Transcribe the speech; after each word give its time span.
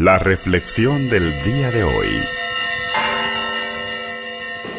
La 0.00 0.16
reflexión 0.16 1.10
del 1.10 1.24
día 1.42 1.72
de 1.72 1.82
hoy. 1.82 2.06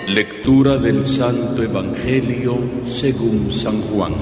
Lectura 0.08 0.78
del 0.78 1.06
Santo 1.06 1.62
Evangelio 1.62 2.58
según 2.86 3.51
San 3.51 3.82
Juan. 3.82 4.13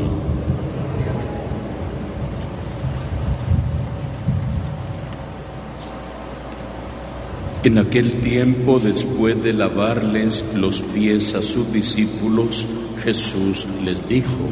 En 7.63 7.77
aquel 7.77 8.19
tiempo, 8.21 8.79
después 8.79 9.43
de 9.43 9.53
lavarles 9.53 10.55
los 10.55 10.81
pies 10.81 11.35
a 11.35 11.43
sus 11.43 11.71
discípulos, 11.71 12.65
Jesús 13.03 13.67
les 13.85 14.07
dijo, 14.09 14.49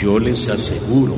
yo 0.00 0.18
les 0.18 0.48
aseguro, 0.48 1.16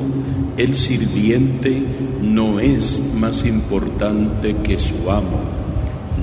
el 0.56 0.76
sirviente 0.76 1.82
no 2.22 2.60
es 2.60 3.12
más 3.18 3.44
importante 3.44 4.56
que 4.62 4.78
su 4.78 5.10
amo, 5.10 5.40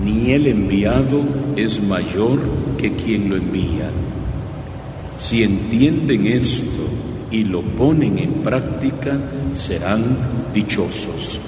ni 0.04 0.32
el 0.32 0.48
enviado 0.48 1.22
es 1.58 1.82
mayor 1.84 2.40
que 2.78 2.94
quien 2.94 3.30
lo 3.30 3.36
envía. 3.36 3.90
Si 5.18 5.44
entienden 5.44 6.28
esto 6.28 6.84
y 7.30 7.44
lo 7.44 7.62
ponen 7.62 8.20
en 8.20 8.34
práctica, 8.36 9.20
serán 9.54 10.04
dichosos. 10.54 11.40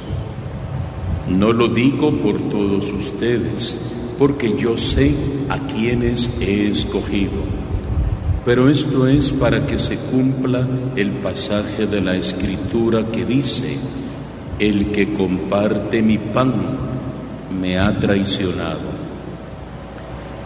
No 1.29 1.53
lo 1.53 1.69
digo 1.69 2.11
por 2.11 2.37
todos 2.49 2.91
ustedes, 2.91 3.77
porque 4.19 4.55
yo 4.57 4.77
sé 4.77 5.13
a 5.47 5.67
quienes 5.67 6.29
he 6.41 6.67
escogido 6.67 7.62
pero 8.45 8.69
esto 8.69 9.07
es 9.07 9.31
para 9.31 9.65
que 9.65 9.79
se 9.79 9.95
cumpla 9.97 10.67
el 10.95 11.11
pasaje 11.11 11.87
de 11.87 12.01
la 12.01 12.15
escritura 12.15 13.05
que 13.09 13.25
dice, 13.25 13.77
el 14.59 14.91
que 14.91 15.13
comparte 15.13 16.01
mi 16.01 16.17
pan 16.17 16.53
me 17.61 17.79
ha 17.79 17.97
traicionado. 17.97 18.91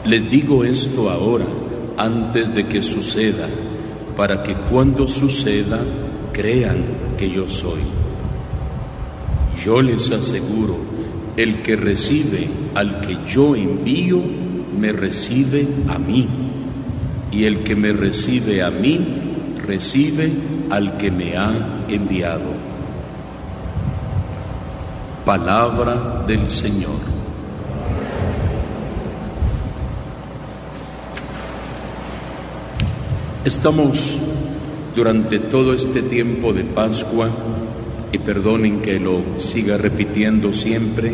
Les 0.05 0.29
digo 0.29 0.63
esto 0.63 1.09
ahora, 1.09 1.45
antes 1.97 2.53
de 2.53 2.67
que 2.67 2.83
suceda, 2.83 3.47
para 4.15 4.43
que 4.43 4.53
cuando 4.53 5.07
suceda 5.07 5.79
crean 6.31 6.83
que 7.17 7.29
yo 7.29 7.47
soy. 7.47 7.81
Yo 9.65 9.81
les 9.81 10.11
aseguro, 10.11 10.77
el 11.35 11.63
que 11.63 11.75
recibe 11.75 12.47
al 12.75 12.99
que 12.99 13.17
yo 13.27 13.55
envío, 13.55 14.21
me 14.79 14.91
recibe 14.91 15.67
a 15.87 15.97
mí 15.97 16.46
y 17.31 17.45
el 17.45 17.63
que 17.63 17.75
me 17.75 17.91
recibe 17.93 18.63
a 18.63 18.69
mí, 18.69 18.99
recibe 19.65 20.31
al 20.69 20.97
que 20.97 21.11
me 21.11 21.37
ha 21.37 21.51
enviado. 21.87 22.51
Palabra 25.25 26.23
del 26.25 26.49
Señor. 26.49 27.17
Estamos 33.43 34.17
durante 34.95 35.39
todo 35.39 35.73
este 35.73 36.01
tiempo 36.01 36.53
de 36.53 36.63
Pascua, 36.63 37.29
y 38.11 38.17
perdonen 38.19 38.81
que 38.81 38.99
lo 38.99 39.21
siga 39.37 39.77
repitiendo 39.77 40.53
siempre, 40.53 41.13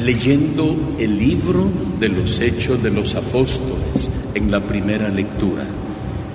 leyendo 0.00 0.96
el 0.98 1.18
libro 1.18 1.68
de 1.98 2.08
los 2.08 2.40
Hechos 2.40 2.82
de 2.82 2.90
los 2.90 3.14
Apóstoles 3.14 4.10
en 4.34 4.50
la 4.50 4.60
primera 4.60 5.08
lectura. 5.08 5.64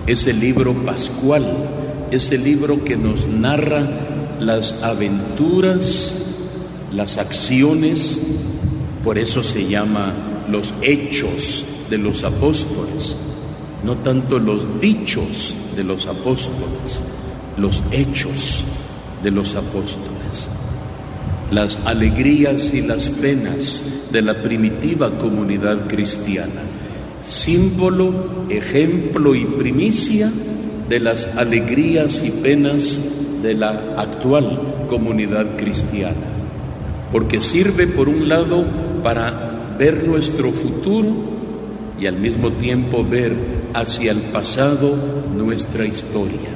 Ese 0.05 0.33
libro 0.33 0.73
pascual, 0.73 1.45
ese 2.11 2.37
libro 2.37 2.83
que 2.83 2.95
nos 2.95 3.27
narra 3.27 3.87
las 4.39 4.83
aventuras, 4.83 6.15
las 6.91 7.17
acciones, 7.17 8.19
por 9.03 9.17
eso 9.17 9.41
se 9.41 9.67
llama 9.67 10.13
los 10.49 10.73
hechos 10.81 11.65
de 11.89 11.97
los 11.97 12.23
apóstoles, 12.23 13.17
no 13.83 13.95
tanto 13.97 14.37
los 14.37 14.79
dichos 14.79 15.55
de 15.75 15.83
los 15.83 16.05
apóstoles, 16.05 17.03
los 17.57 17.81
hechos 17.91 18.63
de 19.23 19.31
los 19.31 19.55
apóstoles 19.55 20.49
las 21.51 21.77
alegrías 21.85 22.73
y 22.73 22.81
las 22.81 23.09
penas 23.09 24.09
de 24.11 24.21
la 24.21 24.41
primitiva 24.41 25.17
comunidad 25.17 25.87
cristiana, 25.87 26.61
símbolo, 27.21 28.45
ejemplo 28.49 29.35
y 29.35 29.45
primicia 29.45 30.31
de 30.89 30.99
las 30.99 31.27
alegrías 31.37 32.23
y 32.23 32.31
penas 32.31 33.01
de 33.41 33.53
la 33.53 33.95
actual 33.97 34.85
comunidad 34.87 35.55
cristiana, 35.57 36.15
porque 37.11 37.41
sirve 37.41 37.87
por 37.87 38.09
un 38.09 38.27
lado 38.27 38.65
para 39.03 39.75
ver 39.77 40.07
nuestro 40.07 40.51
futuro 40.51 41.35
y 41.99 42.07
al 42.07 42.17
mismo 42.17 42.51
tiempo 42.53 43.03
ver 43.03 43.33
hacia 43.73 44.11
el 44.11 44.21
pasado 44.21 44.95
nuestra 45.35 45.85
historia 45.85 46.54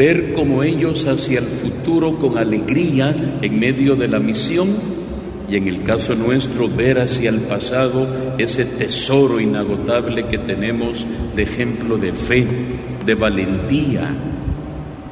ver 0.00 0.32
como 0.32 0.62
ellos 0.62 1.06
hacia 1.06 1.40
el 1.40 1.44
futuro 1.44 2.18
con 2.18 2.38
alegría 2.38 3.14
en 3.42 3.60
medio 3.60 3.96
de 3.96 4.08
la 4.08 4.18
misión 4.18 4.70
y 5.46 5.56
en 5.56 5.68
el 5.68 5.82
caso 5.82 6.14
nuestro 6.14 6.70
ver 6.70 7.00
hacia 7.00 7.28
el 7.28 7.40
pasado 7.40 8.06
ese 8.38 8.64
tesoro 8.64 9.38
inagotable 9.38 10.26
que 10.26 10.38
tenemos 10.38 11.06
de 11.36 11.42
ejemplo 11.42 11.98
de 11.98 12.14
fe, 12.14 12.46
de 13.04 13.14
valentía, 13.14 14.08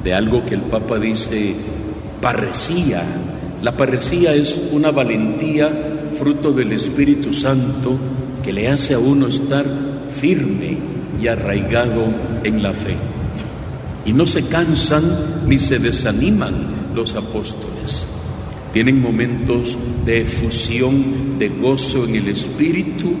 de 0.03 0.11
algo 0.11 0.43
que 0.43 0.55
el 0.55 0.61
Papa 0.61 0.97
dice 0.97 1.53
parresía. 2.19 3.03
La 3.61 3.73
parresía 3.73 4.33
es 4.33 4.59
una 4.71 4.89
valentía 4.89 5.69
fruto 6.15 6.51
del 6.51 6.71
Espíritu 6.71 7.31
Santo 7.31 7.95
que 8.43 8.51
le 8.51 8.67
hace 8.67 8.95
a 8.95 8.99
uno 8.99 9.27
estar 9.27 9.67
firme 10.19 10.79
y 11.21 11.27
arraigado 11.27 12.05
en 12.43 12.63
la 12.63 12.73
fe. 12.73 13.18
Y 14.09 14.13
no 14.13 14.25
se 14.25 14.47
cansan 14.47 15.03
ni 15.45 15.59
se 15.59 15.77
desaniman 15.77 16.95
los 16.95 17.13
apóstoles. 17.13 18.07
Tienen 18.73 18.99
momentos 18.99 19.77
de 20.03 20.21
efusión, 20.21 21.37
de 21.37 21.49
gozo 21.49 22.05
en 22.05 22.15
el 22.15 22.27
Espíritu. 22.29 23.11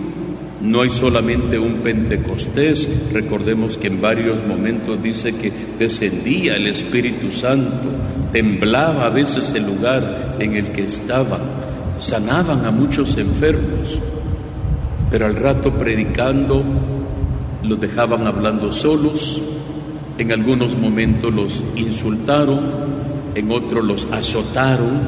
No 0.61 0.81
hay 0.81 0.89
solamente 0.89 1.59
un 1.59 1.75
Pentecostés, 1.83 2.89
recordemos 3.13 3.77
que 3.77 3.85
en 3.85 4.01
varios 4.01 4.43
momentos 4.43 5.03
dice 5.03 5.35
que 5.35 5.53
descendía 5.77 6.55
el 6.55 6.65
Espíritu 6.65 7.29
Santo, 7.29 7.87
temblaba 8.31 9.05
a 9.05 9.09
veces 9.11 9.53
el 9.53 9.67
lugar 9.67 10.37
en 10.39 10.55
el 10.55 10.71
que 10.71 10.85
estaban, 10.85 11.41
sanaban 11.99 12.65
a 12.65 12.71
muchos 12.71 13.15
enfermos, 13.17 14.01
pero 15.11 15.27
al 15.27 15.35
rato 15.35 15.71
predicando 15.71 16.63
los 17.61 17.79
dejaban 17.79 18.25
hablando 18.25 18.71
solos, 18.71 19.58
en 20.19 20.33
algunos 20.33 20.77
momentos 20.77 21.33
los 21.33 21.63
insultaron, 21.75 22.59
en 23.35 23.51
otros 23.51 23.85
los 23.85 24.05
azotaron, 24.11 24.99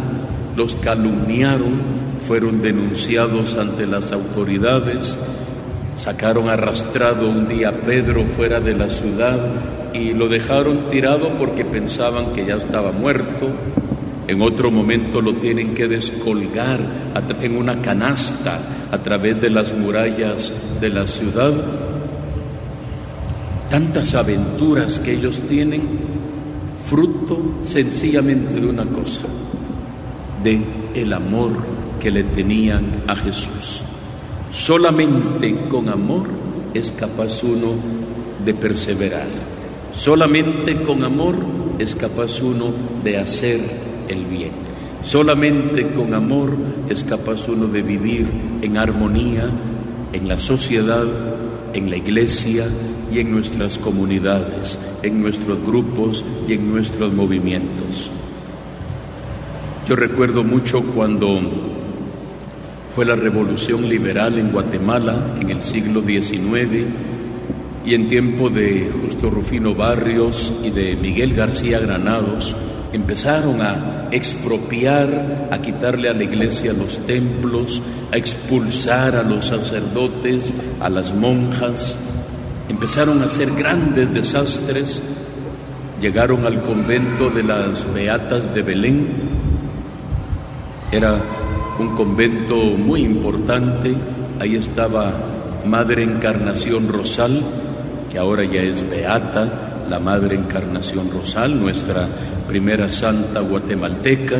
los 0.55 0.75
calumniaron, 0.77 1.73
fueron 2.17 2.61
denunciados 2.61 3.55
ante 3.57 3.85
las 3.87 4.13
autoridades, 4.13 5.19
sacaron 5.97 6.49
arrastrado 6.49 7.29
un 7.29 7.49
día 7.49 7.69
a 7.69 7.73
Pedro 7.73 8.25
fuera 8.25 8.61
de 8.61 8.73
la 8.73 8.89
ciudad 8.89 9.37
y 9.93 10.13
lo 10.13 10.29
dejaron 10.29 10.89
tirado 10.89 11.29
porque 11.37 11.65
pensaban 11.65 12.31
que 12.31 12.45
ya 12.45 12.55
estaba 12.55 12.93
muerto. 12.93 13.49
En 14.27 14.41
otro 14.41 14.71
momento 14.71 15.19
lo 15.19 15.35
tienen 15.35 15.73
que 15.73 15.89
descolgar 15.89 16.79
en 17.41 17.57
una 17.57 17.81
canasta 17.81 18.59
a 18.89 18.97
través 18.99 19.41
de 19.41 19.49
las 19.49 19.73
murallas 19.73 20.79
de 20.79 20.89
la 20.89 21.05
ciudad 21.05 21.53
tantas 23.71 24.15
aventuras 24.15 24.99
que 24.99 25.13
ellos 25.13 25.41
tienen, 25.47 25.81
fruto 26.85 27.39
sencillamente 27.63 28.59
de 28.59 28.67
una 28.67 28.85
cosa, 28.85 29.21
de 30.43 30.61
el 30.93 31.13
amor 31.13 31.53
que 32.01 32.11
le 32.11 32.25
tenían 32.25 32.83
a 33.07 33.15
Jesús. 33.15 33.83
Solamente 34.51 35.69
con 35.69 35.87
amor 35.87 36.27
es 36.73 36.91
capaz 36.91 37.43
uno 37.43 37.75
de 38.43 38.53
perseverar. 38.53 39.27
Solamente 39.93 40.81
con 40.81 41.05
amor 41.05 41.37
es 41.79 41.95
capaz 41.95 42.41
uno 42.41 42.73
de 43.05 43.17
hacer 43.19 43.61
el 44.09 44.25
bien. 44.25 44.51
Solamente 45.01 45.93
con 45.93 46.13
amor 46.13 46.51
es 46.89 47.05
capaz 47.05 47.47
uno 47.47 47.67
de 47.67 47.81
vivir 47.83 48.27
en 48.61 48.77
armonía 48.77 49.45
en 50.11 50.27
la 50.27 50.41
sociedad, 50.41 51.05
en 51.73 51.89
la 51.89 51.95
iglesia, 51.95 52.67
y 53.11 53.19
en 53.19 53.31
nuestras 53.31 53.77
comunidades, 53.77 54.79
en 55.03 55.21
nuestros 55.21 55.63
grupos 55.65 56.23
y 56.47 56.53
en 56.53 56.71
nuestros 56.71 57.13
movimientos. 57.13 58.09
Yo 59.87 59.95
recuerdo 59.95 60.43
mucho 60.43 60.81
cuando 60.83 61.41
fue 62.95 63.05
la 63.05 63.15
revolución 63.15 63.89
liberal 63.89 64.37
en 64.37 64.51
Guatemala 64.51 65.35
en 65.39 65.49
el 65.49 65.61
siglo 65.61 66.01
XIX 66.01 66.87
y 67.85 67.95
en 67.95 68.07
tiempo 68.07 68.49
de 68.49 68.91
Justo 69.01 69.29
Rufino 69.29 69.73
Barrios 69.73 70.53
y 70.63 70.69
de 70.69 70.95
Miguel 70.95 71.33
García 71.33 71.79
Granados, 71.79 72.55
empezaron 72.93 73.61
a 73.61 74.09
expropiar, 74.11 75.49
a 75.51 75.61
quitarle 75.61 76.09
a 76.09 76.13
la 76.13 76.23
iglesia 76.23 76.73
los 76.73 77.05
templos, 77.05 77.81
a 78.11 78.17
expulsar 78.17 79.15
a 79.15 79.23
los 79.23 79.45
sacerdotes, 79.47 80.53
a 80.79 80.89
las 80.89 81.13
monjas, 81.13 81.97
empezaron 82.71 83.21
a 83.21 83.25
hacer 83.25 83.51
grandes 83.51 84.13
desastres, 84.13 85.01
llegaron 86.01 86.45
al 86.45 86.63
convento 86.63 87.29
de 87.29 87.43
las 87.43 87.85
Beatas 87.93 88.55
de 88.55 88.61
Belén, 88.61 89.07
era 90.89 91.17
un 91.77 91.89
convento 91.95 92.55
muy 92.55 93.01
importante, 93.03 93.93
ahí 94.39 94.55
estaba 94.55 95.11
Madre 95.65 96.03
Encarnación 96.03 96.87
Rosal, 96.87 97.41
que 98.09 98.17
ahora 98.17 98.45
ya 98.45 98.61
es 98.61 98.89
Beata, 98.89 99.83
la 99.89 99.99
Madre 99.99 100.35
Encarnación 100.35 101.11
Rosal, 101.11 101.59
nuestra 101.59 102.07
primera 102.47 102.89
santa 102.89 103.41
guatemalteca. 103.41 104.37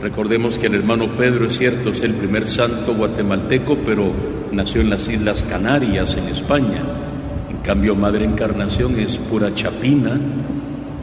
Recordemos 0.00 0.56
que 0.56 0.68
el 0.68 0.76
hermano 0.76 1.08
Pedro 1.16 1.46
es 1.46 1.58
cierto, 1.58 1.90
es 1.90 2.02
el 2.02 2.14
primer 2.14 2.48
santo 2.48 2.94
guatemalteco, 2.94 3.76
pero 3.84 4.12
nació 4.52 4.82
en 4.82 4.90
las 4.90 5.08
Islas 5.08 5.42
Canarias, 5.42 6.16
en 6.16 6.28
España. 6.28 6.99
Cambio, 7.64 7.94
Madre 7.94 8.24
Encarnación 8.24 8.98
es 8.98 9.18
pura 9.18 9.54
chapina, 9.54 10.18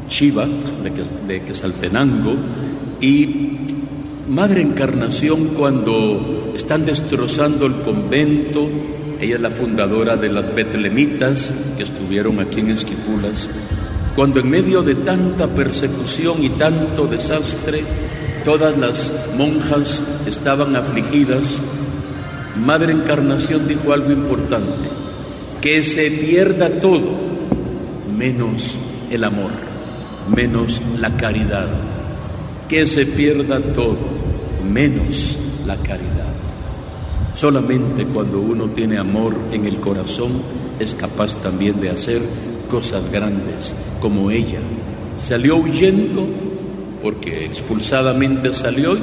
chiva, 0.08 0.46
de, 0.46 1.34
de 1.34 1.42
Quesaltenango. 1.44 2.36
Y 3.00 3.58
Madre 4.28 4.62
Encarnación, 4.62 5.50
cuando 5.50 6.52
están 6.56 6.86
destrozando 6.86 7.66
el 7.68 7.76
convento, 7.82 8.68
ella 9.22 9.36
es 9.36 9.42
la 9.42 9.52
fundadora 9.52 10.18
de 10.18 10.30
las 10.30 10.54
betlemitas 10.54 11.54
que 11.78 11.84
estuvieron 11.84 12.40
aquí 12.40 12.60
en 12.60 12.72
Esquipulas. 12.72 13.50
Cuando 14.16 14.40
en 14.40 14.50
medio 14.50 14.82
de 14.82 14.96
tanta 14.96 15.48
persecución 15.48 16.44
y 16.44 16.50
tanto 16.50 17.06
desastre, 17.06 17.84
todas 18.44 18.78
las 18.78 19.14
monjas 19.38 20.24
estaban 20.26 20.76
afligidas, 20.76 21.62
Madre 22.66 22.94
Encarnación 22.94 23.68
dijo 23.68 23.94
algo 23.94 24.12
importante, 24.12 24.90
que 25.62 25.84
se 25.84 26.12
pierda 26.12 26.70
todo, 26.70 27.10
menos 28.16 28.78
el 29.12 29.24
amor, 29.24 29.52
menos 30.34 30.82
la 31.00 31.16
caridad, 31.18 31.68
que 32.70 32.86
se 32.86 33.06
pierda 33.06 33.60
todo, 33.60 33.98
menos 34.72 35.38
la 35.66 35.76
caridad. 35.78 36.34
Solamente 37.34 38.06
cuando 38.06 38.40
uno 38.40 38.66
tiene 38.70 38.98
amor 38.98 39.36
en 39.52 39.66
el 39.66 39.78
corazón 39.78 40.32
es 40.80 40.94
capaz 40.94 41.36
también 41.36 41.80
de 41.80 41.90
hacer 41.90 42.22
cosas 42.70 43.12
grandes 43.12 43.76
como 44.02 44.32
ella. 44.32 44.60
Salió 45.20 45.58
huyendo 45.58 46.28
porque 47.02 47.46
expulsadamente 47.46 48.54
salió, 48.54 48.98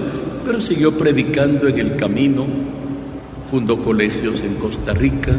pero 0.44 0.60
siguió 0.60 0.96
predicando 0.96 1.68
en 1.68 1.78
el 1.78 1.96
camino, 1.96 2.44
fundó 3.50 3.82
colegios 3.82 4.40
en 4.42 4.54
Costa 4.56 4.92
Rica, 4.92 5.32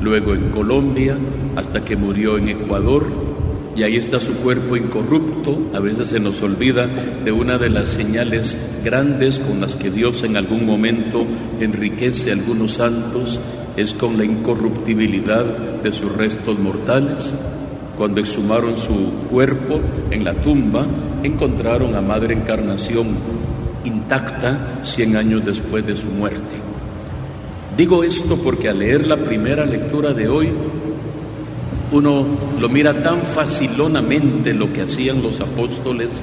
luego 0.00 0.34
en 0.34 0.50
Colombia, 0.50 1.16
hasta 1.56 1.84
que 1.84 1.96
murió 1.96 2.38
en 2.38 2.48
Ecuador 2.48 3.30
y 3.76 3.82
ahí 3.82 3.96
está 3.96 4.20
su 4.20 4.34
cuerpo 4.34 4.76
incorrupto. 4.76 5.58
A 5.74 5.80
veces 5.80 6.10
se 6.10 6.20
nos 6.20 6.42
olvida 6.42 6.86
de 6.86 7.32
una 7.32 7.56
de 7.56 7.70
las 7.70 7.88
señales 7.88 8.80
grandes 8.84 9.38
con 9.38 9.60
las 9.60 9.76
que 9.76 9.90
Dios 9.90 10.22
en 10.22 10.36
algún 10.36 10.66
momento 10.66 11.24
enriquece 11.60 12.30
a 12.30 12.34
algunos 12.34 12.74
santos, 12.74 13.40
es 13.76 13.94
con 13.94 14.18
la 14.18 14.24
incorruptibilidad 14.24 15.44
de 15.82 15.92
sus 15.92 16.12
restos 16.12 16.58
mortales. 16.58 17.34
Cuando 17.96 18.20
exhumaron 18.20 18.76
su 18.76 19.12
cuerpo 19.30 19.80
en 20.10 20.24
la 20.24 20.34
tumba, 20.34 20.86
encontraron 21.22 21.94
a 21.94 22.00
Madre 22.00 22.34
Encarnación 22.34 23.08
intacta 23.84 24.80
cien 24.82 25.16
años 25.16 25.44
después 25.44 25.86
de 25.86 25.96
su 25.96 26.08
muerte. 26.08 26.59
Digo 27.80 28.04
esto 28.04 28.36
porque 28.36 28.68
al 28.68 28.80
leer 28.80 29.06
la 29.06 29.16
primera 29.16 29.64
lectura 29.64 30.12
de 30.12 30.28
hoy, 30.28 30.50
uno 31.92 32.26
lo 32.60 32.68
mira 32.68 33.02
tan 33.02 33.22
facilonamente 33.22 34.52
lo 34.52 34.70
que 34.70 34.82
hacían 34.82 35.22
los 35.22 35.40
apóstoles 35.40 36.22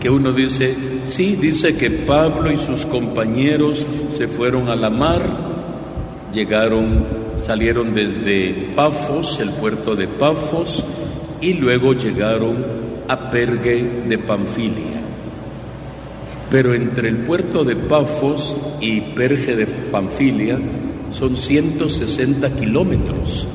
que 0.00 0.08
uno 0.08 0.32
dice, 0.32 0.74
sí, 1.04 1.36
dice 1.38 1.76
que 1.76 1.90
Pablo 1.90 2.50
y 2.50 2.58
sus 2.58 2.86
compañeros 2.86 3.86
se 4.12 4.28
fueron 4.28 4.70
a 4.70 4.76
la 4.76 4.88
mar, 4.88 5.20
llegaron, 6.32 7.04
salieron 7.36 7.94
desde 7.94 8.72
Pafos, 8.74 9.40
el 9.40 9.50
puerto 9.50 9.94
de 9.94 10.08
Pafos, 10.08 10.82
y 11.42 11.52
luego 11.52 11.92
llegaron 11.92 12.64
a 13.08 13.30
Pergue 13.30 14.06
de 14.08 14.16
Panfilia. 14.16 15.02
Pero 16.50 16.72
entre 16.72 17.10
el 17.10 17.18
puerto 17.18 17.62
de 17.62 17.76
Pafos 17.76 18.56
y 18.80 19.02
Perge 19.02 19.54
de 19.54 19.66
Panfilia 19.66 20.58
son 21.14 21.36
160 21.36 22.56
kilómetros 22.56 23.46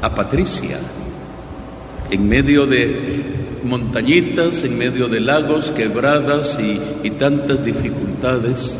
a 0.00 0.14
Patricia, 0.14 0.78
en 2.10 2.26
medio 2.26 2.66
de 2.66 3.60
montañitas, 3.64 4.64
en 4.64 4.78
medio 4.78 5.08
de 5.08 5.20
lagos, 5.20 5.70
quebradas 5.70 6.58
y, 6.58 7.10
tantas 7.10 7.62
dificultades, 7.62 8.78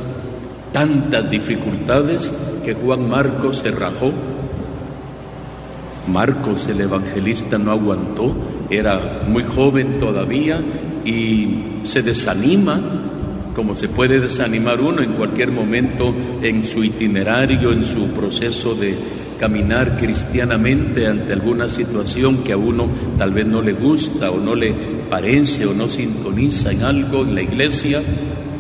tantas 0.73 1.31
dificultades 1.31 2.35
que 2.65 2.73
Juan 2.73 3.09
Marcos 3.09 3.59
se 3.59 3.71
rajó. 3.71 4.11
Marcos 6.09 6.69
el 6.69 6.81
evangelista 6.81 7.59
no 7.59 7.71
aguantó, 7.71 8.35
era 8.71 9.25
muy 9.29 9.45
joven 9.45 9.99
todavía 9.99 10.61
y 11.05 11.83
se 11.85 12.03
desanima, 12.03 12.81
como 13.55 13.75
se 13.75 13.89
puede 13.89 14.21
desanimar 14.21 14.81
uno 14.81 15.03
en 15.03 15.13
cualquier 15.13 15.51
momento 15.51 16.15
en 16.43 16.65
su 16.65 16.83
itinerario, 16.85 17.73
en 17.73 17.85
su 17.85 18.09
proceso 18.09 18.75
de, 18.75 18.97
caminar 19.39 19.97
cristianamente 19.97 21.07
ante 21.07 21.33
alguna 21.33 21.69
situación 21.69 22.39
que 22.39 22.53
a 22.53 22.57
uno 22.57 22.89
tal 23.19 23.33
vez 23.33 23.47
no 23.47 23.63
le 23.63 23.73
gusta 23.73 24.31
o 24.31 24.39
no 24.39 24.55
le 24.55 24.73
parece 25.11 25.67
o 25.67 25.75
no 25.75 25.89
sintoniza 25.89 26.73
en 26.73 26.83
algo 26.83 27.23
en 27.23 27.35
la 27.35 27.43
iglesia, 27.43 28.03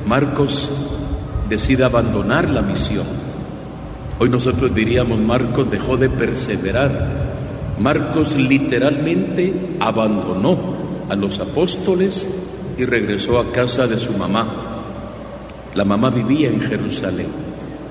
Marcos 0.06 0.70
decide 1.49 1.85
abandonar 1.85 2.50
la 2.50 2.62
misión. 2.62 3.06
Hoy 4.19 4.29
nosotros 4.29 4.75
diríamos, 4.75 5.20
Marcos 5.20 5.70
dejó 5.70 5.96
de 5.96 6.08
perseverar. 6.08 7.25
Marcos 7.79 8.37
literalmente 8.37 9.76
abandonó 9.81 10.58
a 11.08 11.17
los 11.17 11.38
apóstoles 11.41 12.46
y 12.79 12.85
regresó 12.85 13.38
a 13.38 13.50
casa 13.52 13.87
de 13.87 13.99
su 13.99 14.12
mamá. 14.12 14.63
La 15.75 15.85
mamá 15.85 16.11
vivía 16.11 16.49
en 16.49 16.61
Jerusalén. 16.61 17.26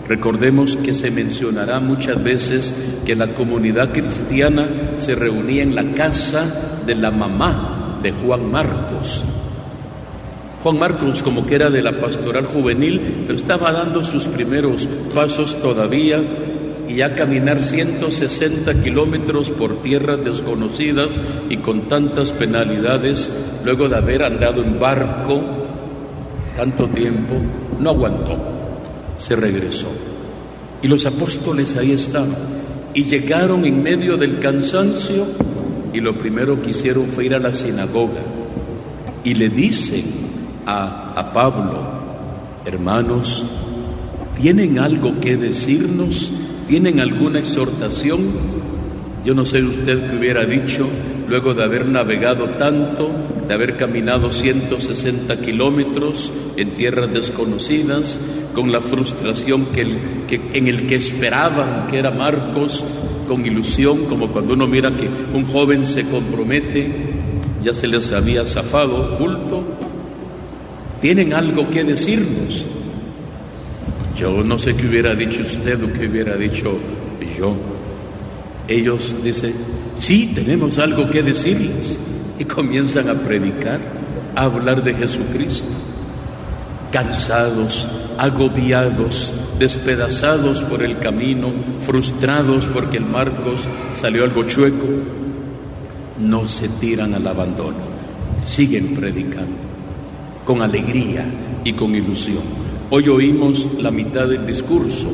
Recordemos 0.07 0.75
que 0.75 0.93
se 0.93 1.11
mencionará 1.11 1.79
muchas 1.79 2.21
veces 2.21 2.73
que 3.05 3.15
la 3.15 3.33
comunidad 3.33 3.91
cristiana 3.91 4.67
se 4.97 5.15
reunía 5.15 5.63
en 5.63 5.75
la 5.75 5.93
casa 5.93 6.81
de 6.85 6.95
la 6.95 7.11
mamá 7.11 7.99
de 8.01 8.11
Juan 8.11 8.51
Marcos. 8.51 9.23
Juan 10.61 10.79
Marcos 10.79 11.23
como 11.23 11.45
que 11.45 11.55
era 11.55 11.69
de 11.69 11.81
la 11.81 11.99
pastoral 11.99 12.45
juvenil, 12.45 13.23
pero 13.25 13.35
estaba 13.35 13.71
dando 13.71 14.03
sus 14.03 14.27
primeros 14.27 14.87
pasos 15.13 15.61
todavía 15.61 16.21
y 16.87 16.95
ya 16.95 17.15
caminar 17.15 17.63
160 17.63 18.81
kilómetros 18.81 19.49
por 19.49 19.81
tierras 19.81 20.23
desconocidas 20.23 21.19
y 21.49 21.57
con 21.57 21.81
tantas 21.89 22.31
penalidades, 22.31 23.31
luego 23.65 23.89
de 23.89 23.97
haber 23.97 24.23
andado 24.23 24.61
en 24.61 24.79
barco 24.79 25.62
tanto 26.55 26.87
tiempo, 26.87 27.35
no 27.79 27.89
aguantó 27.89 28.53
se 29.23 29.35
regresó. 29.35 29.87
Y 30.81 30.87
los 30.87 31.05
apóstoles 31.05 31.77
ahí 31.77 31.91
estaban. 31.91 32.35
Y 32.93 33.05
llegaron 33.05 33.65
en 33.65 33.81
medio 33.81 34.17
del 34.17 34.39
cansancio 34.39 35.25
y 35.93 36.01
lo 36.01 36.17
primero 36.17 36.61
que 36.61 36.71
hicieron 36.71 37.07
fue 37.07 37.25
ir 37.25 37.35
a 37.35 37.39
la 37.39 37.53
sinagoga. 37.53 38.21
Y 39.23 39.35
le 39.35 39.49
dicen 39.49 40.03
a, 40.65 41.13
a 41.15 41.31
Pablo, 41.31 41.79
hermanos, 42.65 43.45
¿tienen 44.39 44.77
algo 44.77 45.19
que 45.21 45.37
decirnos? 45.37 46.31
¿Tienen 46.67 46.99
alguna 46.99 47.39
exhortación? 47.39 48.19
Yo 49.23 49.33
no 49.33 49.45
sé 49.45 49.63
usted 49.63 50.09
qué 50.09 50.17
hubiera 50.17 50.43
dicho 50.43 50.85
luego 51.29 51.53
de 51.53 51.63
haber 51.63 51.85
navegado 51.85 52.45
tanto, 52.59 53.09
de 53.47 53.53
haber 53.53 53.75
caminado 53.77 54.31
160 54.31 55.41
kilómetros 55.41 56.31
en 56.55 56.71
tierras 56.71 57.13
desconocidas, 57.13 58.19
con 58.53 58.71
la 58.71 58.81
frustración 58.81 59.67
que, 59.67 59.81
en 60.53 60.67
el 60.67 60.87
que 60.87 60.95
esperaban 60.95 61.87
que 61.87 61.99
era 61.99 62.11
Marcos, 62.11 62.83
con 63.27 63.45
ilusión, 63.45 64.05
como 64.05 64.27
cuando 64.29 64.53
uno 64.53 64.67
mira 64.67 64.95
que 64.95 65.09
un 65.33 65.45
joven 65.45 65.85
se 65.85 66.05
compromete, 66.05 66.91
ya 67.63 67.73
se 67.73 67.87
les 67.87 68.11
había 68.11 68.45
zafado, 68.45 69.17
culto, 69.17 69.63
tienen 71.01 71.33
algo 71.33 71.69
que 71.69 71.83
decirnos. 71.83 72.65
Yo 74.17 74.43
no 74.43 74.59
sé 74.59 74.75
qué 74.75 74.87
hubiera 74.87 75.15
dicho 75.15 75.41
usted 75.41 75.83
o 75.83 75.91
qué 75.91 76.07
hubiera 76.07 76.35
dicho 76.35 76.77
yo. 77.37 77.55
Ellos 78.67 79.15
dicen, 79.23 79.53
sí, 79.97 80.31
tenemos 80.33 80.77
algo 80.77 81.09
que 81.09 81.23
decirles. 81.23 81.99
Y 82.39 82.45
comienzan 82.45 83.09
a 83.09 83.13
predicar. 83.13 83.79
a 84.35 84.43
hablar 84.45 84.83
de 84.83 84.95
Jesucristo. 84.95 85.69
Cansados, 86.91 87.87
agobiados, 88.17 89.33
despedazados 89.59 90.61
por 90.63 90.83
el 90.83 90.99
camino, 90.99 91.51
frustrados 91.79 92.67
porque 92.67 92.97
el 92.97 93.05
Marcos 93.05 93.67
salió 93.93 94.23
algo 94.23 94.43
chueco, 94.43 94.87
no 96.19 96.47
se 96.47 96.69
tiran 96.69 97.13
al 97.13 97.27
abandono, 97.27 97.77
siguen 98.45 98.95
predicando 98.95 99.73
con 100.45 100.61
alegría 100.61 101.25
y 101.63 101.73
con 101.73 101.95
ilusión. 101.95 102.43
Hoy 102.89 103.07
oímos 103.07 103.81
la 103.81 103.91
mitad 103.91 104.27
del 104.27 104.45
discurso, 104.45 105.11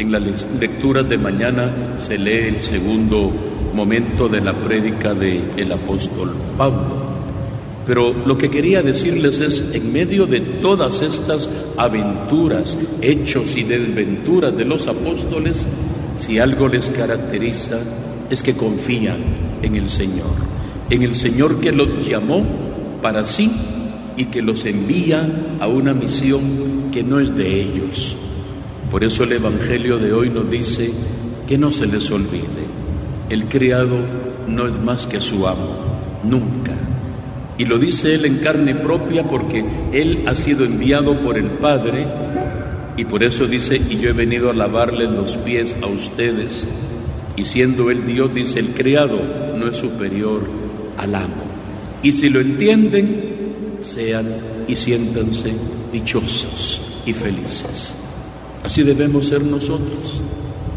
en 0.00 0.10
la 0.10 0.18
lectura 0.18 1.02
de 1.02 1.18
mañana 1.18 1.94
se 1.96 2.16
lee 2.16 2.48
el 2.48 2.62
segundo 2.62 3.30
momento 3.74 4.28
de 4.28 4.40
la 4.40 4.54
prédica 4.54 5.12
del 5.12 5.42
el 5.58 5.70
apóstol 5.72 6.32
Pablo. 6.56 7.10
Pero 7.84 8.12
lo 8.12 8.38
que 8.38 8.48
quería 8.48 8.82
decirles 8.82 9.40
es, 9.40 9.74
en 9.74 9.92
medio 9.92 10.26
de 10.26 10.40
todas 10.40 11.02
estas 11.02 11.50
aventuras, 11.76 12.78
hechos 13.02 13.56
y 13.56 13.64
desventuras 13.64 14.56
de 14.56 14.64
los 14.64 14.86
apóstoles, 14.86 15.68
si 16.16 16.38
algo 16.38 16.68
les 16.68 16.90
caracteriza 16.90 17.78
es 18.30 18.42
que 18.42 18.54
confían 18.54 19.18
en 19.62 19.76
el 19.76 19.90
Señor, 19.90 20.34
en 20.88 21.02
el 21.02 21.14
Señor 21.14 21.60
que 21.60 21.72
los 21.72 22.08
llamó 22.08 22.42
para 23.02 23.26
sí 23.26 23.50
y 24.16 24.26
que 24.26 24.40
los 24.40 24.64
envía 24.64 25.28
a 25.60 25.66
una 25.66 25.92
misión 25.92 26.90
que 26.90 27.02
no 27.02 27.20
es 27.20 27.36
de 27.36 27.60
ellos. 27.60 28.16
Por 28.90 29.04
eso 29.04 29.24
el 29.24 29.32
Evangelio 29.32 29.98
de 29.98 30.12
hoy 30.12 30.30
nos 30.30 30.50
dice 30.50 30.90
que 31.46 31.56
no 31.56 31.70
se 31.70 31.86
les 31.86 32.10
olvide, 32.10 32.66
el 33.28 33.44
criado 33.44 33.96
no 34.48 34.66
es 34.66 34.80
más 34.80 35.06
que 35.06 35.20
su 35.20 35.46
amo, 35.46 35.76
nunca. 36.24 36.72
Y 37.56 37.66
lo 37.66 37.78
dice 37.78 38.14
él 38.14 38.24
en 38.24 38.38
carne 38.38 38.74
propia 38.74 39.28
porque 39.28 39.64
él 39.92 40.24
ha 40.26 40.34
sido 40.34 40.64
enviado 40.64 41.20
por 41.20 41.38
el 41.38 41.46
Padre 41.46 42.06
y 42.96 43.04
por 43.04 43.22
eso 43.22 43.46
dice, 43.46 43.76
y 43.76 43.98
yo 43.98 44.10
he 44.10 44.12
venido 44.12 44.50
a 44.50 44.54
lavarle 44.54 45.04
los 45.04 45.36
pies 45.36 45.76
a 45.82 45.86
ustedes. 45.86 46.66
Y 47.36 47.44
siendo 47.44 47.90
él 47.90 48.06
Dios, 48.06 48.34
dice, 48.34 48.58
el 48.58 48.70
criado 48.70 49.20
no 49.56 49.68
es 49.68 49.76
superior 49.76 50.42
al 50.96 51.14
amo. 51.14 51.44
Y 52.02 52.12
si 52.12 52.28
lo 52.28 52.40
entienden, 52.40 53.76
sean 53.80 54.26
y 54.66 54.74
siéntanse 54.76 55.54
dichosos 55.92 57.02
y 57.06 57.12
felices. 57.12 57.99
Así 58.64 58.82
debemos 58.82 59.26
ser 59.26 59.42
nosotros. 59.42 60.22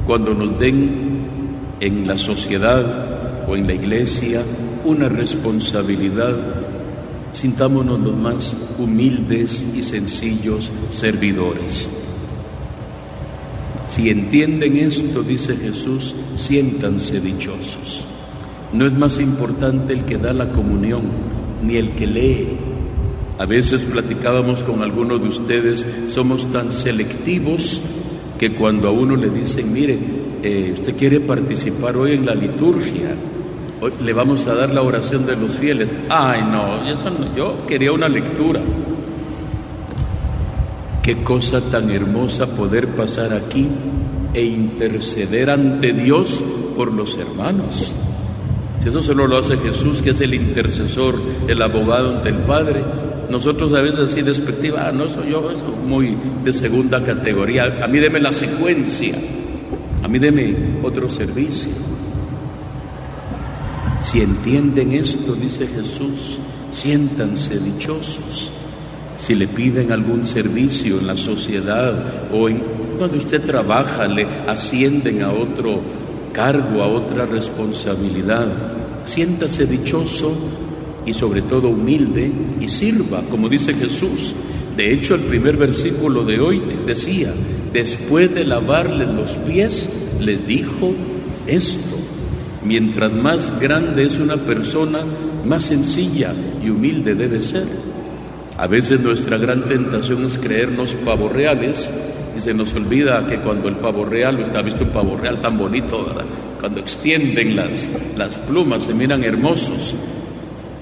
Cuando 0.06 0.34
nos 0.34 0.58
den 0.60 1.26
en 1.80 2.08
la 2.08 2.18
sociedad 2.18 3.46
o 3.48 3.56
en 3.56 3.68
la 3.68 3.74
iglesia 3.74 4.42
una 4.86 5.10
responsabilidad, 5.10 6.36
sintámonos 7.34 8.00
los 8.00 8.16
más 8.16 8.56
humildes 8.78 9.74
y 9.76 9.84
sencillos 9.84 10.72
servidores. 10.90 11.90
Si 13.88 14.10
entienden 14.10 14.78
esto, 14.78 15.24
dice 15.24 15.56
Jesús, 15.56 16.16
siéntanse 16.36 17.20
dichosos. 17.20 18.06
No 18.72 18.86
es 18.88 18.94
más 18.94 19.20
importante 19.20 19.94
el 19.94 20.06
que 20.06 20.18
da 20.18 20.34
la 20.34 20.52
comunión, 20.52 21.04
ni 21.62 21.76
el 21.76 21.92
que 21.92 22.08
lee, 22.08 22.58
a 23.40 23.46
veces 23.46 23.86
platicábamos 23.86 24.64
con 24.64 24.84
algunos 24.84 25.22
de 25.22 25.28
ustedes, 25.28 25.86
somos 26.10 26.52
tan 26.52 26.72
selectivos 26.72 27.82
que 28.38 28.54
cuando 28.54 28.90
a 28.90 28.92
uno 28.92 29.16
le 29.16 29.30
dicen, 29.30 29.74
mire, 29.74 29.98
eh, 30.44 30.72
usted 30.74 30.96
quiere 30.96 31.20
participar 31.20 31.98
hoy 31.98 32.14
en 32.14 32.26
la 32.26 32.36
liturgia, 32.36 33.16
hoy 33.82 33.92
le 34.02 34.14
vamos 34.14 34.46
a 34.48 34.56
dar 34.56 34.70
la 34.70 34.82
oración 34.82 35.26
de 35.26 35.36
los 35.36 35.56
fieles. 35.56 35.90
Ay, 36.10 36.42
no, 36.42 36.88
eso 36.88 37.10
no, 37.10 37.36
yo 37.36 37.66
quería 37.66 37.92
una 37.92 38.08
lectura. 38.08 38.62
Qué 41.02 41.24
cosa 41.24 41.60
tan 41.60 41.90
hermosa 41.90 42.48
poder 42.48 42.90
pasar 42.90 43.34
aquí 43.34 43.68
e 44.34 44.44
interceder 44.44 45.50
ante 45.50 45.92
Dios 45.92 46.44
por 46.78 46.94
los 46.94 47.18
hermanos. 47.18 47.94
Si 48.80 48.90
eso 48.90 49.02
solo 49.02 49.28
lo 49.28 49.38
hace 49.38 49.58
Jesús, 49.58 50.02
que 50.02 50.12
es 50.12 50.22
el 50.22 50.34
intercesor, 50.34 51.16
el 51.48 51.62
abogado 51.62 52.18
ante 52.18 52.30
el 52.30 52.38
Padre, 52.38 52.84
nosotros 53.30 53.74
a 53.74 53.82
veces 53.82 54.12
así 54.12 54.22
despectiva, 54.22 54.88
ah, 54.88 54.92
no 54.92 55.10
soy 55.10 55.32
yo, 55.32 55.50
es 55.52 55.64
muy 55.86 56.18
de 56.44 56.54
segunda 56.54 57.04
categoría. 57.04 57.84
A 57.84 57.88
mí 57.88 58.00
deme 58.00 58.20
la 58.20 58.34
secuencia, 58.34 59.16
a 60.04 60.08
mí 60.08 60.20
deme 60.20 60.56
otro 60.84 61.10
servicio. 61.10 61.72
Si 64.04 64.22
entienden 64.22 64.92
esto, 64.92 65.34
dice 65.34 65.68
Jesús, 65.68 66.40
siéntanse 66.72 67.60
dichosos. 67.60 68.52
Si 69.18 69.36
le 69.36 69.48
piden 69.48 69.92
algún 69.92 70.26
servicio 70.26 71.00
en 71.00 71.08
la 71.08 71.16
sociedad 71.16 72.30
o 72.34 72.50
en 72.50 72.62
donde 73.00 73.18
usted 73.18 73.42
trabaja, 73.42 74.08
le 74.08 74.28
ascienden 74.48 75.22
a 75.22 75.32
otro 75.32 75.80
cargo, 76.34 76.84
a 76.84 76.88
otra 76.88 77.26
responsabilidad, 77.26 78.48
siéntase 79.06 79.66
dichoso 79.66 80.36
y 81.06 81.14
sobre 81.14 81.42
todo 81.42 81.70
humilde 81.70 82.32
y 82.60 82.68
sirva, 82.68 83.22
como 83.30 83.50
dice 83.50 83.74
Jesús. 83.74 84.34
De 84.76 84.94
hecho, 84.94 85.16
el 85.16 85.22
primer 85.22 85.58
versículo 85.58 86.24
de 86.24 86.40
hoy 86.40 86.62
decía, 86.86 87.34
después 87.72 88.34
de 88.34 88.46
lavarle 88.46 89.06
los 89.06 89.34
pies, 89.34 89.90
le 90.20 90.38
dijo 90.38 90.94
esto. 91.48 91.98
Mientras 92.64 93.12
más 93.12 93.60
grande 93.60 94.06
es 94.06 94.20
una 94.20 94.38
persona, 94.38 95.00
más 95.46 95.66
sencilla 95.66 96.34
y 96.64 96.70
humilde 96.70 97.14
debe 97.14 97.42
ser. 97.42 97.68
A 98.58 98.68
veces 98.68 99.00
nuestra 99.00 99.38
gran 99.38 99.66
tentación 99.66 100.24
es 100.24 100.38
creernos 100.38 100.96
pavos 100.96 101.32
reales 101.32 101.92
y 102.38 102.40
se 102.40 102.54
nos 102.54 102.74
olvida 102.74 103.28
que 103.28 103.40
cuando 103.40 103.68
el 103.68 103.76
pavo 103.76 104.06
real, 104.06 104.40
usted 104.40 104.56
ha 104.56 104.62
visto 104.62 104.84
un 104.84 104.92
pavo 104.92 105.18
real 105.18 105.42
tan 105.42 105.58
bonito, 105.58 106.08
cuando 106.60 106.80
extienden 106.80 107.56
las, 107.56 107.90
las 108.16 108.38
plumas 108.38 108.84
se 108.84 108.94
miran 108.94 109.24
hermosos, 109.24 109.96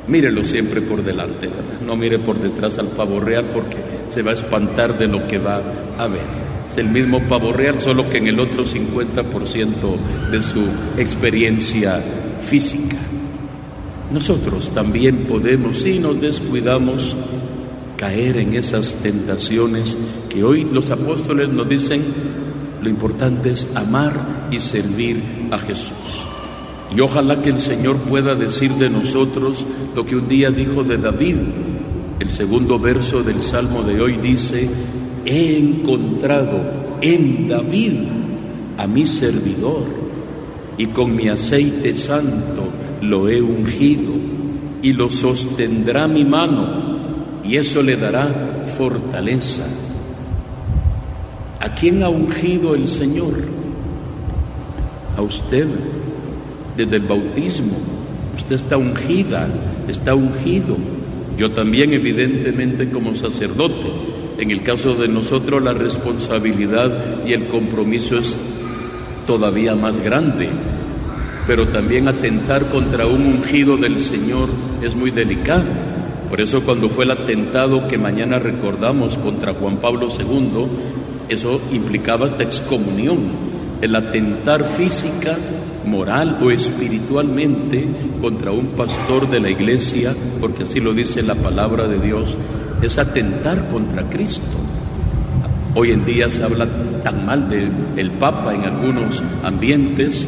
Mírelo 0.07 0.43
siempre 0.43 0.81
por 0.81 1.03
delante, 1.03 1.49
no 1.85 1.95
mire 1.95 2.19
por 2.19 2.39
detrás 2.39 2.77
al 2.79 2.87
pavo 2.87 3.19
real 3.19 3.45
porque 3.53 3.77
se 4.09 4.23
va 4.23 4.31
a 4.31 4.33
espantar 4.33 4.97
de 4.97 5.07
lo 5.07 5.27
que 5.27 5.37
va 5.37 5.61
a 5.97 6.07
ver. 6.07 6.41
Es 6.67 6.77
el 6.77 6.89
mismo 6.89 7.19
pavo 7.27 7.53
real, 7.53 7.81
solo 7.81 8.09
que 8.09 8.17
en 8.17 8.27
el 8.27 8.39
otro 8.39 8.63
50% 8.63 10.31
de 10.31 10.41
su 10.41 10.63
experiencia 10.97 12.01
física. 12.41 12.97
Nosotros 14.11 14.69
también 14.69 15.25
podemos, 15.25 15.77
si 15.77 15.99
nos 15.99 16.19
descuidamos, 16.19 17.15
caer 17.95 18.37
en 18.37 18.55
esas 18.55 18.95
tentaciones 18.95 19.97
que 20.29 20.43
hoy 20.43 20.63
los 20.63 20.89
apóstoles 20.89 21.49
nos 21.49 21.69
dicen, 21.69 22.01
lo 22.81 22.89
importante 22.89 23.51
es 23.51 23.75
amar 23.75 24.47
y 24.49 24.59
servir 24.59 25.21
a 25.51 25.57
Jesús. 25.59 26.25
Y 26.95 26.99
ojalá 26.99 27.41
que 27.41 27.49
el 27.49 27.59
Señor 27.59 27.97
pueda 27.97 28.35
decir 28.35 28.71
de 28.73 28.89
nosotros 28.89 29.65
lo 29.95 30.05
que 30.05 30.17
un 30.17 30.27
día 30.27 30.51
dijo 30.51 30.83
de 30.83 30.97
David. 30.97 31.37
El 32.19 32.29
segundo 32.29 32.77
verso 32.79 33.23
del 33.23 33.41
Salmo 33.43 33.81
de 33.83 34.01
hoy 34.01 34.17
dice, 34.17 34.69
he 35.25 35.57
encontrado 35.57 36.59
en 37.01 37.47
David 37.47 37.93
a 38.77 38.87
mi 38.87 39.05
servidor 39.05 39.85
y 40.77 40.87
con 40.87 41.15
mi 41.15 41.29
aceite 41.29 41.95
santo 41.95 42.63
lo 43.01 43.29
he 43.29 43.41
ungido 43.41 44.11
y 44.81 44.93
lo 44.93 45.09
sostendrá 45.09 46.07
mi 46.07 46.25
mano 46.25 46.91
y 47.43 47.57
eso 47.57 47.81
le 47.81 47.95
dará 47.95 48.63
fortaleza. 48.65 49.65
¿A 51.59 51.73
quién 51.73 52.03
ha 52.03 52.09
ungido 52.09 52.75
el 52.75 52.87
Señor? 52.87 53.33
A 55.17 55.21
usted 55.21 55.67
desde 56.75 56.97
el 56.97 57.03
bautismo. 57.03 57.77
Usted 58.35 58.55
está 58.55 58.77
ungida, 58.77 59.47
está 59.87 60.15
ungido. 60.15 60.77
Yo 61.37 61.51
también, 61.51 61.93
evidentemente, 61.93 62.89
como 62.89 63.15
sacerdote. 63.15 63.87
En 64.37 64.51
el 64.51 64.63
caso 64.63 64.95
de 64.95 65.07
nosotros, 65.07 65.61
la 65.61 65.73
responsabilidad 65.73 67.25
y 67.25 67.33
el 67.33 67.47
compromiso 67.47 68.17
es 68.17 68.37
todavía 69.27 69.75
más 69.75 69.99
grande. 69.99 70.49
Pero 71.47 71.67
también 71.67 72.07
atentar 72.07 72.67
contra 72.67 73.07
un 73.07 73.25
ungido 73.25 73.77
del 73.77 73.99
Señor 73.99 74.49
es 74.81 74.95
muy 74.95 75.11
delicado. 75.11 75.65
Por 76.29 76.39
eso 76.39 76.61
cuando 76.63 76.87
fue 76.87 77.03
el 77.03 77.11
atentado 77.11 77.87
que 77.87 77.97
mañana 77.97 78.39
recordamos 78.39 79.17
contra 79.17 79.53
Juan 79.53 79.77
Pablo 79.77 80.07
II, 80.07 80.65
eso 81.27 81.61
implicaba 81.71 82.27
esta 82.27 82.43
excomunión, 82.43 83.19
el 83.81 83.95
atentar 83.95 84.63
física 84.63 85.37
moral 85.85 86.39
o 86.41 86.51
espiritualmente 86.51 87.87
contra 88.21 88.51
un 88.51 88.67
pastor 88.67 89.29
de 89.29 89.39
la 89.39 89.49
iglesia, 89.49 90.13
porque 90.39 90.63
así 90.63 90.79
lo 90.79 90.93
dice 90.93 91.21
la 91.23 91.35
palabra 91.35 91.87
de 91.87 91.99
Dios, 91.99 92.37
es 92.81 92.97
atentar 92.97 93.67
contra 93.69 94.09
Cristo. 94.09 94.57
Hoy 95.73 95.91
en 95.91 96.05
día 96.05 96.29
se 96.29 96.43
habla 96.43 96.67
tan 97.03 97.25
mal 97.25 97.49
del 97.49 97.69
el 97.95 98.11
Papa 98.11 98.53
en 98.53 98.63
algunos 98.63 99.23
ambientes, 99.43 100.27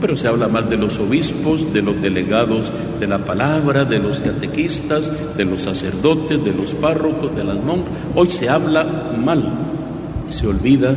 pero 0.00 0.16
se 0.16 0.28
habla 0.28 0.48
mal 0.48 0.68
de 0.68 0.76
los 0.76 0.98
obispos, 0.98 1.72
de 1.72 1.82
los 1.82 2.00
delegados 2.00 2.70
de 3.00 3.06
la 3.06 3.18
palabra, 3.18 3.84
de 3.84 3.98
los 3.98 4.20
catequistas, 4.20 5.10
de 5.36 5.44
los 5.44 5.62
sacerdotes, 5.62 6.44
de 6.44 6.52
los 6.52 6.74
párrocos, 6.74 7.34
de 7.34 7.42
las 7.42 7.56
monjas. 7.56 7.88
Hoy 8.14 8.28
se 8.28 8.48
habla 8.48 8.84
mal. 9.24 9.42
Se 10.28 10.46
olvida 10.46 10.94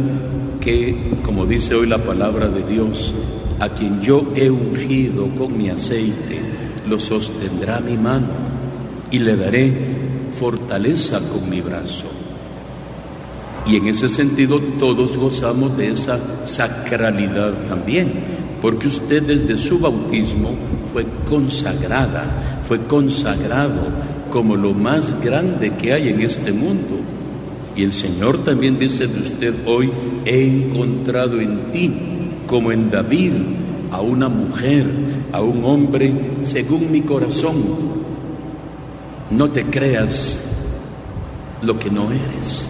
que, 0.59 1.11
como 1.23 1.45
dice 1.45 1.75
hoy 1.75 1.87
la 1.87 1.99
palabra 1.99 2.49
de 2.49 2.63
Dios, 2.63 3.13
a 3.59 3.69
quien 3.69 4.01
yo 4.01 4.31
he 4.35 4.49
ungido 4.49 5.27
con 5.35 5.57
mi 5.57 5.69
aceite, 5.69 6.39
lo 6.87 6.99
sostendrá 6.99 7.79
mi 7.79 7.97
mano 7.97 8.27
y 9.11 9.19
le 9.19 9.35
daré 9.35 9.73
fortaleza 10.31 11.19
con 11.29 11.49
mi 11.49 11.61
brazo. 11.61 12.07
Y 13.65 13.75
en 13.75 13.87
ese 13.87 14.07
sentido 14.07 14.59
todos 14.79 15.17
gozamos 15.17 15.75
de 15.77 15.91
esa 15.91 16.45
sacralidad 16.45 17.65
también, 17.67 18.11
porque 18.61 18.87
usted 18.87 19.23
desde 19.23 19.57
su 19.57 19.79
bautismo 19.79 20.51
fue 20.91 21.05
consagrada, 21.29 22.61
fue 22.65 22.83
consagrado 22.85 23.81
como 24.31 24.55
lo 24.55 24.73
más 24.73 25.21
grande 25.21 25.73
que 25.73 25.93
hay 25.93 26.09
en 26.09 26.21
este 26.21 26.51
mundo. 26.51 26.99
Y 27.75 27.83
el 27.83 27.93
Señor 27.93 28.43
también 28.43 28.79
dice 28.79 29.07
de 29.07 29.21
usted 29.21 29.53
hoy, 29.65 29.91
he 30.25 30.47
encontrado 30.47 31.39
en 31.39 31.71
ti, 31.71 31.93
como 32.47 32.71
en 32.71 32.89
David, 32.89 33.33
a 33.91 34.01
una 34.01 34.29
mujer, 34.29 34.85
a 35.31 35.41
un 35.41 35.63
hombre, 35.63 36.11
según 36.41 36.91
mi 36.91 37.01
corazón. 37.01 37.55
No 39.29 39.51
te 39.51 39.65
creas 39.65 40.69
lo 41.61 41.77
que 41.77 41.91
no 41.91 42.09
eres. 42.11 42.69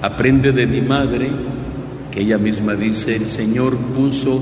Aprende 0.00 0.52
de 0.52 0.66
mi 0.66 0.80
madre, 0.80 1.28
que 2.10 2.20
ella 2.20 2.38
misma 2.38 2.74
dice, 2.74 3.16
el 3.16 3.26
Señor 3.26 3.76
puso 3.76 4.40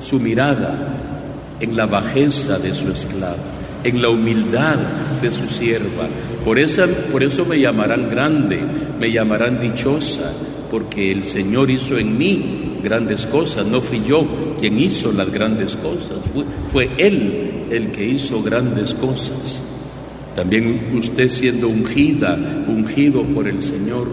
su 0.00 0.20
mirada 0.20 1.56
en 1.60 1.76
la 1.76 1.86
bajeza 1.86 2.58
de 2.58 2.74
su 2.74 2.90
esclava, 2.90 3.36
en 3.82 4.02
la 4.02 4.10
humildad 4.10 4.76
de 5.22 5.32
su 5.32 5.48
sierva. 5.48 6.08
Por, 6.44 6.58
esa, 6.58 6.86
por 7.10 7.22
eso 7.22 7.46
me 7.46 7.58
llamarán 7.58 8.10
grande, 8.10 8.60
me 9.00 9.10
llamarán 9.10 9.58
dichosa, 9.60 10.30
porque 10.70 11.10
el 11.10 11.24
Señor 11.24 11.70
hizo 11.70 11.96
en 11.96 12.18
mí 12.18 12.65
grandes 12.86 13.26
cosas, 13.26 13.66
no 13.66 13.80
fui 13.80 14.04
yo 14.06 14.24
quien 14.60 14.78
hizo 14.78 15.10
las 15.10 15.28
grandes 15.32 15.74
cosas, 15.74 16.24
fue, 16.32 16.44
fue 16.70 16.90
Él 16.98 17.66
el 17.68 17.90
que 17.90 18.06
hizo 18.06 18.44
grandes 18.44 18.94
cosas. 18.94 19.60
También 20.36 20.92
usted 20.94 21.28
siendo 21.28 21.68
ungida, 21.68 22.38
ungido 22.68 23.24
por 23.24 23.48
el 23.48 23.60
Señor, 23.60 24.06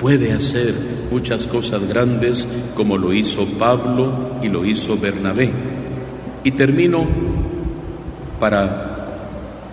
puede 0.00 0.32
hacer 0.32 0.72
muchas 1.10 1.48
cosas 1.48 1.82
grandes 1.88 2.46
como 2.76 2.96
lo 2.96 3.12
hizo 3.12 3.44
Pablo 3.58 4.36
y 4.40 4.48
lo 4.48 4.64
hizo 4.64 4.96
Bernabé. 4.96 5.50
Y 6.44 6.52
termino 6.52 7.04
para 8.38 9.16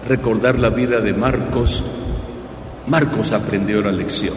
recordar 0.08 0.58
la 0.58 0.72
vida 0.72 1.02
de 1.02 1.14
Marcos. 1.14 1.84
Marcos 2.88 3.32
aprendió 3.32 3.80
la 3.84 3.92
lección. 3.92 4.34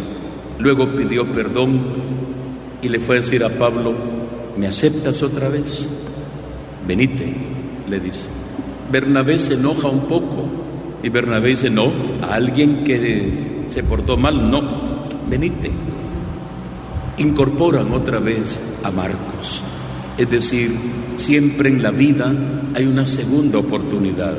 Luego 0.59 0.93
pidió 0.93 1.33
perdón 1.33 1.81
y 2.83 2.89
le 2.89 2.99
fue 2.99 3.17
a 3.17 3.21
decir 3.21 3.45
a 3.45 3.49
Pablo, 3.49 3.95
¿me 4.57 4.67
aceptas 4.67 5.23
otra 5.23 5.49
vez? 5.49 5.89
Venite, 6.87 7.33
le 7.89 8.01
dice. 8.01 8.29
Bernabé 8.91 9.39
se 9.39 9.55
enoja 9.55 9.89
un 9.89 10.07
poco 10.07 10.45
y 11.03 11.09
Bernabé 11.09 11.51
dice, 11.51 11.71
no, 11.71 11.93
a 12.21 12.35
alguien 12.35 12.85
que 12.85 13.33
se 13.69 13.85
portó 13.85 14.17
mal, 14.17 14.51
no, 14.51 15.07
venite. 15.31 15.71
Incorporan 17.19 17.93
otra 17.93 18.19
vez 18.19 18.61
a 18.83 18.91
Marcos. 18.91 19.63
Es 20.19 20.29
decir, 20.29 20.77
siempre 21.17 21.69
en 21.69 21.83
la 21.83 21.91
vida 21.91 22.33
hay 22.75 22.87
una 22.87 23.07
segunda 23.07 23.59
oportunidad. 23.59 24.35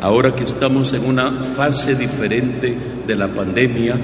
Ahora 0.00 0.34
que 0.34 0.44
estamos 0.44 0.92
en 0.92 1.04
una 1.04 1.32
fase 1.42 1.96
diferente 1.96 2.76
de 3.06 3.16
la 3.16 3.26
pandemia, 3.28 3.96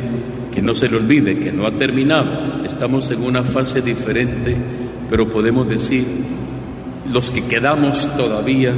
que 0.55 0.63
no 0.63 0.75
se 0.75 0.89
le 0.89 0.97
olvide 0.97 1.41
que 1.41 1.51
no 1.51 1.67
ha 1.67 1.73
terminado, 1.73 2.65
estamos 2.65 3.11
en 3.11 3.23
una 3.23 3.43
fase 3.43 3.83
diferente, 3.83 4.57
pero 5.11 5.29
podemos 5.29 5.69
decir, 5.69 6.07
los 7.13 7.31
que 7.31 7.45
quedamos 7.45 8.09
todavía 8.17 8.73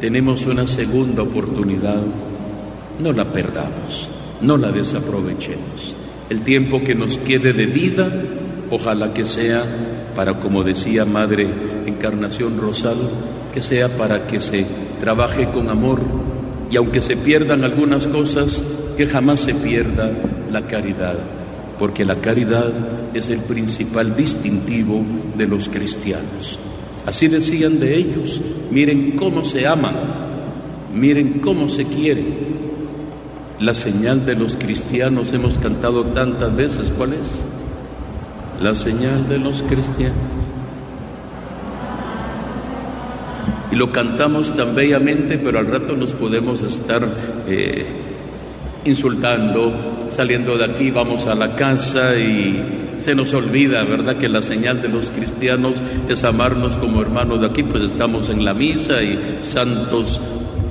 tenemos 0.00 0.44
una 0.46 0.66
segunda 0.66 1.22
oportunidad, 1.22 2.02
no 2.98 3.12
la 3.12 3.32
perdamos, 3.32 4.08
no 4.40 4.56
la 4.56 4.72
desaprovechemos. 4.72 5.94
El 6.28 6.40
tiempo 6.40 6.82
que 6.82 6.96
nos 6.96 7.16
quede 7.18 7.52
de 7.52 7.66
vida, 7.66 8.10
ojalá 8.70 9.14
que 9.14 9.24
sea 9.24 9.62
para, 10.16 10.40
como 10.40 10.64
decía 10.64 11.04
Madre 11.04 11.46
Encarnación 11.86 12.58
Rosal, 12.58 12.96
que 13.52 13.62
sea 13.62 13.88
para 13.96 14.26
que 14.26 14.40
se 14.40 14.66
trabaje 15.00 15.48
con 15.50 15.68
amor. 15.68 16.00
Y 16.70 16.76
aunque 16.76 17.02
se 17.02 17.16
pierdan 17.16 17.62
algunas 17.62 18.08
cosas, 18.08 18.62
que 18.96 19.06
jamás 19.06 19.40
se 19.40 19.54
pierda 19.54 20.10
la 20.54 20.66
caridad, 20.66 21.16
porque 21.78 22.04
la 22.04 22.16
caridad 22.16 22.72
es 23.12 23.28
el 23.28 23.40
principal 23.40 24.16
distintivo 24.16 25.04
de 25.36 25.46
los 25.46 25.68
cristianos. 25.68 26.58
Así 27.04 27.28
decían 27.28 27.78
de 27.78 27.96
ellos, 27.96 28.40
miren 28.70 29.12
cómo 29.16 29.44
se 29.44 29.66
aman, 29.66 29.94
miren 30.94 31.40
cómo 31.40 31.68
se 31.68 31.84
quieren, 31.84 32.54
la 33.60 33.74
señal 33.74 34.26
de 34.26 34.34
los 34.34 34.56
cristianos 34.56 35.32
hemos 35.32 35.58
cantado 35.58 36.04
tantas 36.06 36.54
veces. 36.54 36.92
¿Cuál 36.96 37.14
es? 37.14 37.44
La 38.60 38.74
señal 38.74 39.28
de 39.28 39.38
los 39.38 39.62
cristianos. 39.62 40.14
Y 43.70 43.76
lo 43.76 43.90
cantamos 43.90 44.54
tan 44.56 44.74
bellamente, 44.74 45.38
pero 45.38 45.58
al 45.58 45.66
rato 45.66 45.96
nos 45.96 46.12
podemos 46.12 46.62
estar 46.62 47.08
eh, 47.48 47.86
insultando, 48.84 49.72
saliendo 50.08 50.56
de 50.56 50.64
aquí, 50.64 50.90
vamos 50.90 51.26
a 51.26 51.34
la 51.34 51.56
casa 51.56 52.16
y 52.16 52.84
se 52.98 53.14
nos 53.14 53.34
olvida, 53.34 53.84
¿verdad? 53.84 54.16
Que 54.16 54.28
la 54.28 54.42
señal 54.42 54.80
de 54.80 54.88
los 54.88 55.10
cristianos 55.10 55.82
es 56.08 56.24
amarnos 56.24 56.76
como 56.76 57.02
hermanos 57.02 57.40
de 57.40 57.46
aquí, 57.46 57.62
pues 57.62 57.82
estamos 57.82 58.30
en 58.30 58.44
la 58.44 58.54
misa 58.54 59.02
y 59.02 59.38
santos 59.42 60.20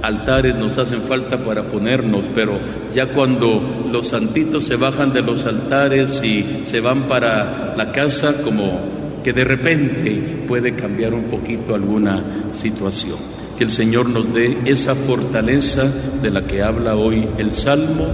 altares 0.03 0.55
nos 0.55 0.77
hacen 0.77 1.01
falta 1.01 1.37
para 1.37 1.63
ponernos, 1.63 2.25
pero 2.35 2.59
ya 2.93 3.07
cuando 3.07 3.87
los 3.89 4.07
santitos 4.09 4.65
se 4.65 4.75
bajan 4.75 5.13
de 5.13 5.21
los 5.21 5.45
altares 5.45 6.21
y 6.23 6.63
se 6.65 6.81
van 6.81 7.03
para 7.03 7.73
la 7.77 7.91
casa, 7.91 8.43
como 8.43 8.81
que 9.23 9.31
de 9.31 9.45
repente 9.45 10.43
puede 10.45 10.75
cambiar 10.75 11.13
un 11.13 11.23
poquito 11.23 11.73
alguna 11.73 12.21
situación. 12.51 13.32
Que 13.57 13.63
el 13.63 13.71
Señor 13.71 14.09
nos 14.09 14.33
dé 14.33 14.57
esa 14.65 14.95
fortaleza 14.95 15.91
de 16.21 16.31
la 16.31 16.45
que 16.45 16.63
habla 16.63 16.95
hoy 16.95 17.27
el 17.37 17.53
Salmo, 17.53 18.07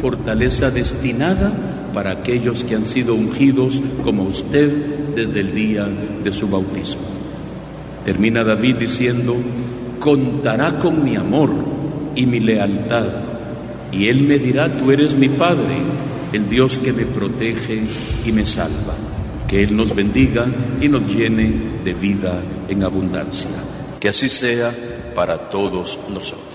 fortaleza 0.00 0.70
destinada 0.70 1.52
para 1.92 2.10
aquellos 2.10 2.64
que 2.64 2.74
han 2.74 2.86
sido 2.86 3.14
ungidos 3.14 3.82
como 4.02 4.24
usted 4.24 4.70
desde 5.14 5.40
el 5.40 5.54
día 5.54 5.86
de 6.22 6.32
su 6.32 6.48
bautismo. 6.48 7.02
Termina 8.04 8.44
David 8.44 8.76
diciendo, 8.76 9.36
contará 9.98 10.78
con 10.78 11.02
mi 11.02 11.16
amor 11.16 11.50
y 12.14 12.26
mi 12.26 12.40
lealtad, 12.40 13.06
y 13.90 14.08
Él 14.08 14.22
me 14.22 14.38
dirá, 14.38 14.76
tú 14.76 14.90
eres 14.90 15.16
mi 15.16 15.28
Padre, 15.28 15.78
el 16.32 16.48
Dios 16.48 16.78
que 16.78 16.92
me 16.92 17.04
protege 17.04 17.84
y 18.26 18.32
me 18.32 18.44
salva. 18.44 18.94
Que 19.46 19.62
Él 19.62 19.76
nos 19.76 19.94
bendiga 19.94 20.46
y 20.80 20.88
nos 20.88 21.06
llene 21.14 21.52
de 21.84 21.94
vida 21.94 22.40
en 22.68 22.82
abundancia. 22.82 23.50
Que 24.00 24.08
así 24.08 24.28
sea 24.28 24.72
para 25.14 25.38
todos 25.50 25.98
nosotros. 26.08 26.53